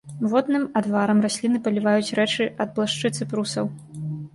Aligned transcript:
Водным 0.31 0.63
адварам 0.81 1.21
расліны 1.27 1.57
паліваюць 1.69 2.13
рэчы 2.23 2.51
ад 2.67 2.77
блашчыц 2.79 3.15
і 3.23 3.33
прусаў. 3.33 3.65